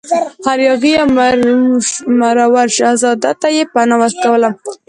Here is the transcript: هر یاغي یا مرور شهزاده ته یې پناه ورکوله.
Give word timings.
هر 0.45 0.59
یاغي 0.67 0.91
یا 0.97 1.03
مرور 2.19 2.67
شهزاده 2.77 3.31
ته 3.41 3.47
یې 3.55 3.63
پناه 3.73 3.99
ورکوله. 4.01 4.49